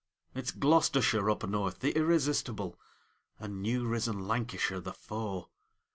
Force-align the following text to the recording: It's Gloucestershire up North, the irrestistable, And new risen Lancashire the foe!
It's 0.33 0.49
Gloucestershire 0.49 1.29
up 1.29 1.47
North, 1.47 1.81
the 1.81 1.93
irrestistable, 1.95 2.73
And 3.37 3.61
new 3.61 3.85
risen 3.87 4.27
Lancashire 4.27 4.79
the 4.79 4.93
foe! 4.93 5.51